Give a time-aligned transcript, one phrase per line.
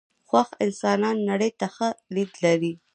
[0.29, 2.73] خوښ انسانان نړۍ ته ښه لید لري.